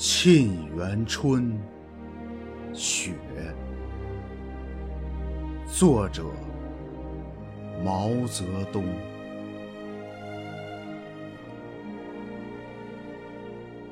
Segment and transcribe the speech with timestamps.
[0.00, 1.42] 沁园春·
[2.72, 3.14] 雪，
[5.66, 6.22] 作者
[7.84, 8.84] 毛泽东。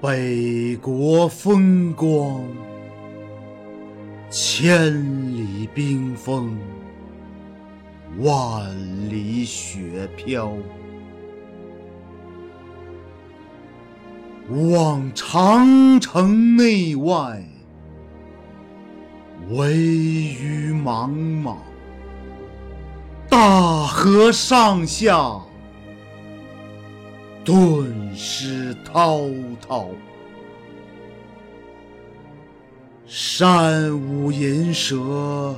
[0.01, 2.41] 北国风光，
[4.31, 4.95] 千
[5.37, 6.57] 里冰封，
[8.21, 8.73] 万
[9.11, 10.53] 里雪飘。
[14.49, 17.43] 望长城内外，
[19.51, 21.57] 惟余莽莽；
[23.29, 25.41] 大河上下，
[27.45, 29.19] 顿失滔
[29.67, 29.89] 滔。
[33.09, 35.57] 山舞银蛇，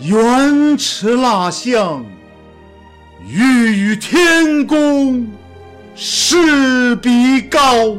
[0.00, 2.02] 原驰蜡象，
[3.28, 5.26] 欲与天公。
[6.02, 7.94] 势比高，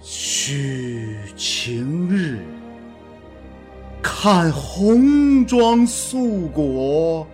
[0.00, 2.38] 须晴日
[4.00, 7.26] 看红装素裹，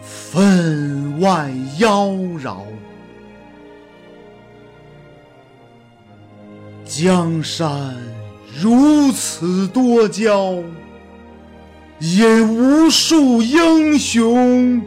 [0.00, 2.56] 分外妖娆。
[6.86, 7.94] 江山
[8.58, 10.54] 如此多娇。
[12.04, 14.82] 引无数英雄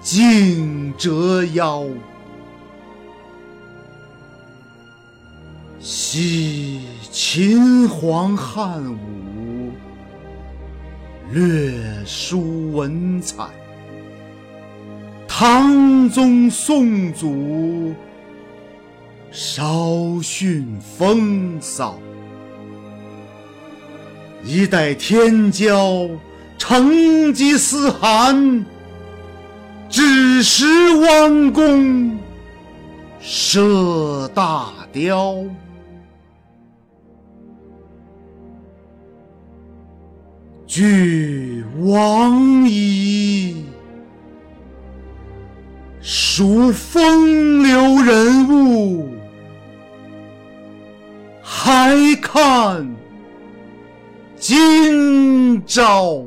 [0.00, 1.84] 竞折腰。
[5.78, 9.70] 惜秦皇汉武，
[11.30, 11.74] 略
[12.06, 13.50] 输文采；
[15.28, 17.92] 唐宗宋祖，
[19.30, 21.98] 稍逊风骚。
[24.44, 26.10] 一代天骄
[26.58, 28.64] 成吉思汗，
[29.88, 32.18] 只识弯弓
[33.20, 35.36] 射大雕。
[40.66, 43.64] 俱往矣，
[46.00, 49.08] 数风流人物，
[51.42, 53.01] 还看。
[55.60, 56.24] 招。